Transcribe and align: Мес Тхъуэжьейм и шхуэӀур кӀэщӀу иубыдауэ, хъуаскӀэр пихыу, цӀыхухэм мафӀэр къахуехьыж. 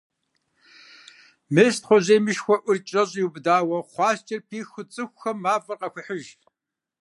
Мес 1.53 1.75
Тхъуэжьейм 1.81 2.25
и 2.31 2.33
шхуэӀур 2.37 2.77
кӀэщӀу 2.87 3.19
иубыдауэ, 3.21 3.77
хъуаскӀэр 3.91 4.41
пихыу, 4.49 4.87
цӀыхухэм 4.93 5.37
мафӀэр 5.43 5.77
къахуехьыж. 5.81 6.25